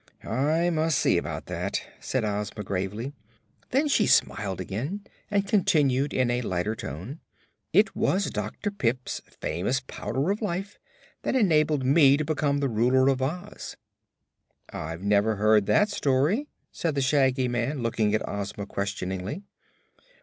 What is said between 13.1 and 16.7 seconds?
Oz." "I've never heard that story,"